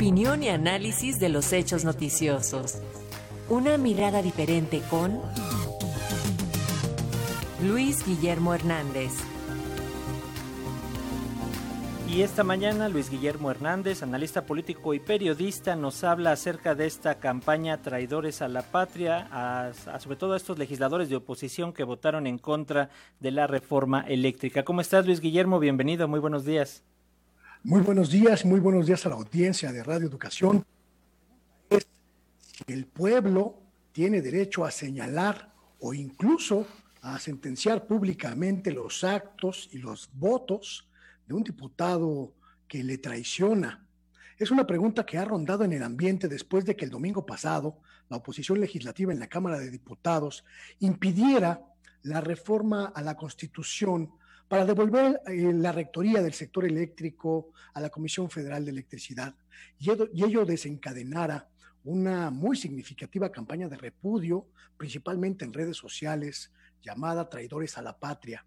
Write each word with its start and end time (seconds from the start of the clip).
Opinión 0.00 0.42
y 0.42 0.48
análisis 0.48 1.20
de 1.20 1.28
los 1.28 1.52
hechos 1.52 1.84
noticiosos. 1.84 2.78
Una 3.50 3.76
mirada 3.76 4.22
diferente 4.22 4.80
con 4.88 5.20
Luis 7.62 8.06
Guillermo 8.06 8.54
Hernández. 8.54 9.12
Y 12.08 12.22
esta 12.22 12.44
mañana 12.44 12.88
Luis 12.88 13.10
Guillermo 13.10 13.50
Hernández, 13.50 14.02
analista 14.02 14.46
político 14.46 14.94
y 14.94 15.00
periodista, 15.00 15.76
nos 15.76 16.02
habla 16.02 16.32
acerca 16.32 16.74
de 16.74 16.86
esta 16.86 17.16
campaña 17.16 17.82
Traidores 17.82 18.40
a 18.40 18.48
la 18.48 18.62
Patria, 18.62 19.28
sobre 19.98 20.16
todo 20.16 20.32
a 20.32 20.38
estos 20.38 20.58
legisladores 20.58 21.10
de 21.10 21.16
oposición 21.16 21.74
que 21.74 21.84
votaron 21.84 22.26
en 22.26 22.38
contra 22.38 22.88
de 23.18 23.32
la 23.32 23.46
reforma 23.46 24.00
eléctrica. 24.08 24.64
¿Cómo 24.64 24.80
estás 24.80 25.04
Luis 25.04 25.20
Guillermo? 25.20 25.58
Bienvenido, 25.58 26.08
muy 26.08 26.20
buenos 26.20 26.46
días. 26.46 26.84
Muy 27.62 27.82
buenos 27.82 28.10
días, 28.10 28.46
muy 28.46 28.58
buenos 28.58 28.86
días 28.86 29.04
a 29.04 29.10
la 29.10 29.16
audiencia 29.16 29.70
de 29.70 29.82
Radio 29.82 30.08
Educación. 30.08 30.64
el 32.66 32.86
pueblo 32.86 33.58
tiene 33.92 34.22
derecho 34.22 34.64
a 34.64 34.70
señalar 34.70 35.52
o 35.78 35.92
incluso 35.92 36.66
a 37.02 37.18
sentenciar 37.18 37.86
públicamente 37.86 38.72
los 38.72 39.04
actos 39.04 39.68
y 39.72 39.78
los 39.78 40.08
votos 40.14 40.88
de 41.26 41.34
un 41.34 41.42
diputado 41.42 42.32
que 42.66 42.82
le 42.82 42.96
traiciona? 42.96 43.86
Es 44.38 44.50
una 44.50 44.66
pregunta 44.66 45.04
que 45.04 45.18
ha 45.18 45.26
rondado 45.26 45.62
en 45.62 45.74
el 45.74 45.82
ambiente 45.82 46.28
después 46.28 46.64
de 46.64 46.74
que 46.74 46.86
el 46.86 46.90
domingo 46.90 47.26
pasado 47.26 47.76
la 48.08 48.16
oposición 48.16 48.58
legislativa 48.58 49.12
en 49.12 49.20
la 49.20 49.28
Cámara 49.28 49.58
de 49.58 49.70
Diputados 49.70 50.46
impidiera 50.78 51.60
la 52.04 52.22
reforma 52.22 52.86
a 52.86 53.02
la 53.02 53.18
Constitución 53.18 54.12
para 54.50 54.66
devolver 54.66 55.20
eh, 55.28 55.52
la 55.54 55.70
rectoría 55.70 56.20
del 56.20 56.34
sector 56.34 56.64
eléctrico 56.64 57.52
a 57.72 57.80
la 57.80 57.88
Comisión 57.88 58.28
Federal 58.28 58.64
de 58.64 58.72
Electricidad 58.72 59.32
y 59.78 59.90
ello 59.92 60.44
desencadenara 60.44 61.48
una 61.84 62.30
muy 62.30 62.56
significativa 62.56 63.30
campaña 63.30 63.68
de 63.68 63.76
repudio, 63.76 64.48
principalmente 64.76 65.44
en 65.44 65.52
redes 65.52 65.76
sociales, 65.76 66.50
llamada 66.82 67.28
Traidores 67.28 67.78
a 67.78 67.82
la 67.82 67.96
Patria. 67.96 68.44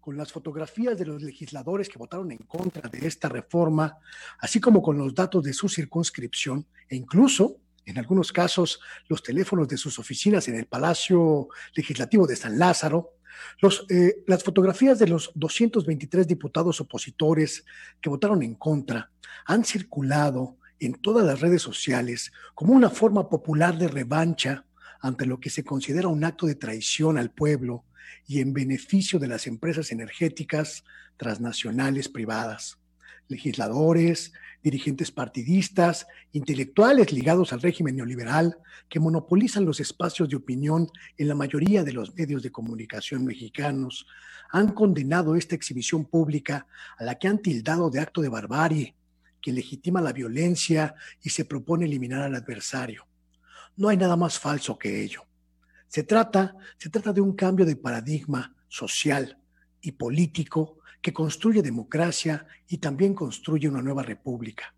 Con 0.00 0.16
las 0.16 0.30
fotografías 0.30 0.96
de 0.96 1.06
los 1.06 1.20
legisladores 1.20 1.88
que 1.88 1.98
votaron 1.98 2.30
en 2.30 2.38
contra 2.38 2.88
de 2.88 3.04
esta 3.04 3.28
reforma, 3.28 3.98
así 4.38 4.60
como 4.60 4.80
con 4.80 4.96
los 4.96 5.16
datos 5.16 5.42
de 5.42 5.52
su 5.52 5.68
circunscripción 5.68 6.64
e 6.88 6.94
incluso, 6.94 7.56
en 7.86 7.98
algunos 7.98 8.32
casos, 8.32 8.80
los 9.08 9.22
teléfonos 9.22 9.68
de 9.68 9.76
sus 9.76 9.98
oficinas 9.98 10.48
en 10.48 10.56
el 10.56 10.66
Palacio 10.66 11.48
Legislativo 11.74 12.26
de 12.26 12.36
San 12.36 12.58
Lázaro, 12.58 13.14
eh, 13.88 14.22
las 14.26 14.42
fotografías 14.42 14.98
de 14.98 15.08
los 15.08 15.32
223 15.34 16.26
diputados 16.26 16.80
opositores 16.80 17.64
que 18.00 18.10
votaron 18.10 18.42
en 18.42 18.54
contra 18.54 19.10
han 19.46 19.64
circulado 19.64 20.56
en 20.80 20.94
todas 20.94 21.24
las 21.24 21.40
redes 21.40 21.62
sociales 21.62 22.32
como 22.54 22.72
una 22.72 22.90
forma 22.90 23.28
popular 23.28 23.78
de 23.78 23.88
revancha 23.88 24.64
ante 25.00 25.26
lo 25.26 25.40
que 25.40 25.50
se 25.50 25.64
considera 25.64 26.08
un 26.08 26.24
acto 26.24 26.46
de 26.46 26.54
traición 26.54 27.18
al 27.18 27.30
pueblo 27.30 27.84
y 28.26 28.40
en 28.40 28.52
beneficio 28.52 29.18
de 29.18 29.28
las 29.28 29.46
empresas 29.46 29.92
energéticas 29.92 30.84
transnacionales 31.16 32.08
privadas, 32.08 32.78
legisladores, 33.28 34.32
dirigentes 34.62 35.10
partidistas, 35.10 36.06
intelectuales 36.32 37.12
ligados 37.12 37.52
al 37.52 37.60
régimen 37.60 37.96
neoliberal 37.96 38.56
que 38.88 39.00
monopolizan 39.00 39.64
los 39.64 39.80
espacios 39.80 40.28
de 40.28 40.36
opinión 40.36 40.88
en 41.18 41.28
la 41.28 41.34
mayoría 41.34 41.84
de 41.84 41.92
los 41.92 42.14
medios 42.14 42.42
de 42.42 42.50
comunicación 42.50 43.24
mexicanos, 43.24 44.06
han 44.50 44.72
condenado 44.72 45.36
esta 45.36 45.54
exhibición 45.54 46.04
pública 46.04 46.66
a 46.96 47.04
la 47.04 47.16
que 47.16 47.28
han 47.28 47.38
tildado 47.38 47.90
de 47.90 48.00
acto 48.00 48.20
de 48.20 48.28
barbarie, 48.28 48.94
que 49.42 49.52
legitima 49.52 50.00
la 50.00 50.12
violencia 50.12 50.94
y 51.22 51.30
se 51.30 51.44
propone 51.44 51.84
eliminar 51.84 52.22
al 52.22 52.34
adversario. 52.34 53.06
No 53.76 53.88
hay 53.88 53.96
nada 53.96 54.16
más 54.16 54.38
falso 54.38 54.78
que 54.78 55.02
ello. 55.02 55.24
Se 55.88 56.04
trata, 56.04 56.56
se 56.78 56.88
trata 56.88 57.12
de 57.12 57.20
un 57.20 57.34
cambio 57.34 57.66
de 57.66 57.76
paradigma 57.76 58.54
social 58.68 59.38
y 59.80 59.92
político 59.92 60.78
que 61.04 61.12
construye 61.12 61.60
democracia 61.60 62.46
y 62.66 62.78
también 62.78 63.12
construye 63.12 63.68
una 63.68 63.82
nueva 63.82 64.02
república. 64.02 64.74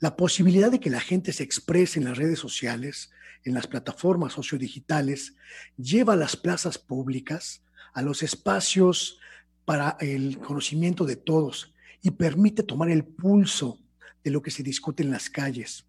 La 0.00 0.16
posibilidad 0.16 0.72
de 0.72 0.80
que 0.80 0.90
la 0.90 0.98
gente 0.98 1.32
se 1.32 1.44
exprese 1.44 2.00
en 2.00 2.06
las 2.06 2.18
redes 2.18 2.40
sociales, 2.40 3.12
en 3.44 3.54
las 3.54 3.68
plataformas 3.68 4.32
sociodigitales, 4.32 5.36
lleva 5.76 6.14
a 6.14 6.16
las 6.16 6.34
plazas 6.34 6.78
públicas, 6.78 7.62
a 7.92 8.02
los 8.02 8.24
espacios 8.24 9.20
para 9.64 9.96
el 10.00 10.38
conocimiento 10.38 11.04
de 11.04 11.14
todos 11.14 11.72
y 12.02 12.10
permite 12.10 12.64
tomar 12.64 12.90
el 12.90 13.04
pulso 13.04 13.78
de 14.24 14.32
lo 14.32 14.42
que 14.42 14.50
se 14.50 14.64
discute 14.64 15.04
en 15.04 15.12
las 15.12 15.30
calles 15.30 15.86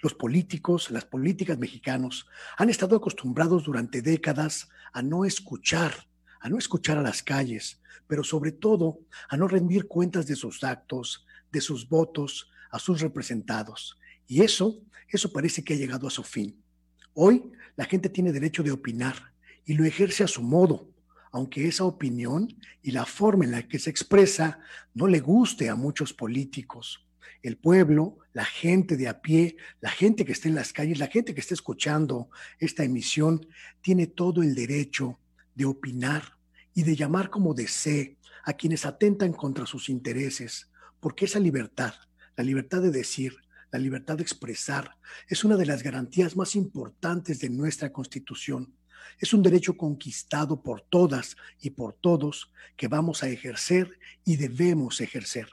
los 0.00 0.14
políticos, 0.14 0.92
las 0.92 1.04
políticas 1.04 1.58
mexicanos 1.58 2.28
han 2.56 2.70
estado 2.70 2.94
acostumbrados 2.94 3.64
durante 3.64 4.00
décadas 4.00 4.68
a 4.92 5.02
no 5.02 5.24
escuchar, 5.24 6.06
a 6.40 6.48
no 6.48 6.58
escuchar 6.58 6.98
a 6.98 7.02
las 7.02 7.22
calles, 7.22 7.80
pero 8.06 8.24
sobre 8.24 8.52
todo 8.52 9.00
a 9.28 9.36
no 9.36 9.48
rendir 9.48 9.86
cuentas 9.86 10.26
de 10.26 10.36
sus 10.36 10.64
actos, 10.64 11.26
de 11.52 11.60
sus 11.60 11.88
votos 11.88 12.50
a 12.70 12.78
sus 12.78 13.00
representados. 13.00 13.98
Y 14.26 14.42
eso, 14.42 14.82
eso 15.08 15.32
parece 15.32 15.64
que 15.64 15.74
ha 15.74 15.76
llegado 15.76 16.06
a 16.06 16.10
su 16.10 16.22
fin. 16.22 16.62
Hoy 17.14 17.50
la 17.76 17.84
gente 17.84 18.08
tiene 18.08 18.32
derecho 18.32 18.62
de 18.62 18.72
opinar 18.72 19.32
y 19.64 19.74
lo 19.74 19.84
ejerce 19.84 20.24
a 20.24 20.28
su 20.28 20.42
modo, 20.42 20.90
aunque 21.32 21.66
esa 21.66 21.84
opinión 21.84 22.48
y 22.82 22.90
la 22.90 23.06
forma 23.06 23.44
en 23.44 23.52
la 23.52 23.66
que 23.66 23.78
se 23.78 23.90
expresa 23.90 24.60
no 24.94 25.06
le 25.06 25.20
guste 25.20 25.68
a 25.68 25.74
muchos 25.74 26.12
políticos 26.12 27.04
el 27.42 27.56
pueblo, 27.56 28.18
la 28.32 28.44
gente 28.44 28.96
de 28.96 29.08
a 29.08 29.20
pie, 29.20 29.56
la 29.80 29.90
gente 29.90 30.24
que 30.24 30.32
está 30.32 30.48
en 30.48 30.54
las 30.54 30.72
calles, 30.72 30.98
la 30.98 31.06
gente 31.06 31.34
que 31.34 31.40
está 31.40 31.54
escuchando 31.54 32.30
esta 32.58 32.84
emisión, 32.84 33.46
tiene 33.80 34.06
todo 34.06 34.42
el 34.42 34.54
derecho 34.54 35.18
de 35.58 35.66
opinar 35.66 36.38
y 36.72 36.84
de 36.84 36.94
llamar 36.94 37.30
como 37.30 37.52
desee 37.52 38.16
a 38.44 38.52
quienes 38.52 38.86
atentan 38.86 39.32
contra 39.32 39.66
sus 39.66 39.88
intereses, 39.88 40.70
porque 41.00 41.24
esa 41.24 41.40
libertad, 41.40 41.94
la 42.36 42.44
libertad 42.44 42.80
de 42.80 42.92
decir, 42.92 43.36
la 43.72 43.80
libertad 43.80 44.16
de 44.16 44.22
expresar, 44.22 44.96
es 45.28 45.42
una 45.42 45.56
de 45.56 45.66
las 45.66 45.82
garantías 45.82 46.36
más 46.36 46.54
importantes 46.54 47.40
de 47.40 47.50
nuestra 47.50 47.92
Constitución. 47.92 48.72
Es 49.18 49.32
un 49.32 49.42
derecho 49.42 49.76
conquistado 49.76 50.62
por 50.62 50.82
todas 50.82 51.36
y 51.60 51.70
por 51.70 51.94
todos 51.94 52.52
que 52.76 52.86
vamos 52.86 53.24
a 53.24 53.28
ejercer 53.28 53.98
y 54.24 54.36
debemos 54.36 55.00
ejercer. 55.00 55.48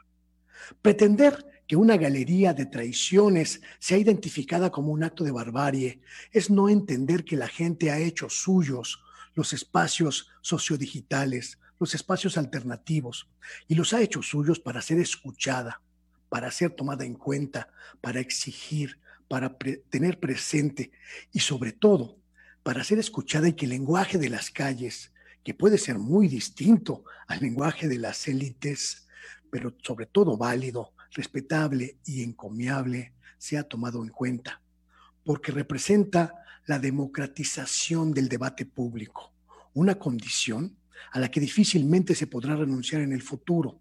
Pretender 0.84 1.64
que 1.68 1.76
una 1.76 1.98
galería 1.98 2.54
de 2.54 2.68
traiciones 2.68 3.60
sea 3.80 3.98
identificada 3.98 4.70
como 4.70 4.92
un 4.92 5.04
acto 5.04 5.24
de 5.24 5.32
barbarie 5.32 6.00
es 6.32 6.52
no 6.52 6.70
entender 6.70 7.26
que 7.26 7.38
la 7.38 7.48
gente 7.48 7.90
ha 7.90 7.98
hecho 7.98 8.30
suyos 8.30 9.02
los 9.36 9.54
espacios 9.54 10.30
sociodigitales, 10.42 11.60
los 11.80 11.94
espacios 11.94 12.38
alternativos, 12.38 13.30
y 13.68 13.76
los 13.76 13.94
ha 13.94 14.02
hecho 14.02 14.24
suyos 14.24 14.60
para 14.60 14.82
ser 14.82 15.00
escuchada, 15.00 15.82
para 16.30 16.50
ser 16.52 16.72
tomada 16.72 17.06
en 17.06 17.14
cuenta, 17.14 17.70
para 18.02 18.20
exigir, 18.20 19.00
para 19.28 19.56
tener 19.90 20.20
presente 20.20 20.92
y 21.32 21.40
sobre 21.40 21.72
todo 21.72 22.18
para 22.66 22.84
ser 22.84 22.98
escuchada 22.98 23.48
y 23.48 23.54
que 23.54 23.66
el 23.66 23.72
lenguaje 23.72 24.18
de 24.18 24.28
las 24.28 24.50
calles, 24.50 25.12
que 25.44 25.54
puede 25.54 25.78
ser 25.78 26.00
muy 26.00 26.28
distinto 26.28 27.04
al 27.28 27.42
lenguaje 27.42 27.88
de 27.88 28.00
las 28.00 28.28
élites, 28.28 29.08
pero 29.52 29.76
sobre 29.84 30.08
todo 30.08 30.36
válido, 30.36 30.92
respetable 31.12 32.00
y 32.06 32.24
encomiable 32.24 33.14
sea 33.38 33.62
tomado 33.62 34.04
en 34.04 34.10
cuenta, 34.10 34.64
porque 35.24 35.52
representa 35.52 36.34
la 36.66 36.80
democratización 36.80 38.14
del 38.14 38.28
debate 38.28 38.66
público, 38.66 39.32
una 39.74 39.96
condición 39.96 40.76
a 41.12 41.20
la 41.20 41.30
que 41.30 41.40
difícilmente 41.40 42.16
se 42.16 42.28
podrá 42.28 42.56
renunciar 42.56 43.02
en 43.02 43.12
el 43.12 43.22
futuro. 43.22 43.80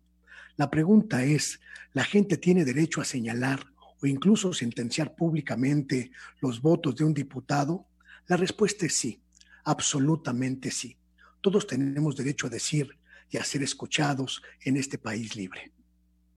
La 0.57 0.71
pregunta 0.71 1.25
es, 1.25 1.61
¿la 1.93 2.05
gente 2.05 2.37
tiene 2.37 2.65
derecho 2.65 3.01
a 3.01 3.05
señalar 3.05 3.67
o 4.01 4.07
incluso 4.07 4.53
sentenciar 4.53 5.15
públicamente 5.15 6.11
los 6.41 6.61
votos 6.61 6.97
de 6.97 7.05
un 7.05 7.15
diputado? 7.15 7.87
La 8.29 8.37
respuesta 8.37 8.87
es 8.87 8.95
sí, 8.95 9.21
absolutamente 9.65 10.71
sí. 10.71 10.97
Todos 11.41 11.67
tenemos 11.67 12.17
derecho 12.17 12.47
a 12.47 12.51
decir 12.51 12.97
y 13.31 13.37
a 13.37 13.45
ser 13.45 13.63
escuchados 13.63 14.43
en 14.61 14.77
este 14.77 14.99
país 14.99 15.35
libre. 15.37 15.73